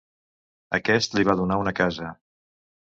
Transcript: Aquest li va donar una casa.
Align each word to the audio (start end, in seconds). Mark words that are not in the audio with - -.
Aquest 0.79 1.15
li 1.19 1.27
va 1.31 1.37
donar 1.43 1.61
una 1.67 1.77
casa. 1.83 2.13